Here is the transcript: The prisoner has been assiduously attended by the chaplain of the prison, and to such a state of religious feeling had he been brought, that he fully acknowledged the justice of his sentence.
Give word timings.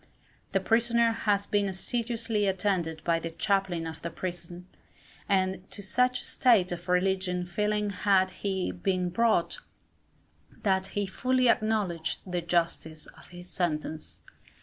The 0.51 0.59
prisoner 0.59 1.11
has 1.11 1.45
been 1.45 1.69
assiduously 1.69 2.47
attended 2.47 3.03
by 3.03 3.19
the 3.19 3.29
chaplain 3.29 3.85
of 3.85 4.01
the 4.01 4.09
prison, 4.09 4.65
and 5.29 5.69
to 5.69 5.83
such 5.83 6.21
a 6.21 6.25
state 6.25 6.71
of 6.71 6.89
religious 6.89 7.53
feeling 7.53 7.91
had 7.91 8.31
he 8.31 8.71
been 8.71 9.09
brought, 9.11 9.59
that 10.63 10.87
he 10.97 11.05
fully 11.05 11.49
acknowledged 11.49 12.17
the 12.25 12.41
justice 12.41 13.05
of 13.15 13.27
his 13.27 13.47
sentence. 13.47 14.23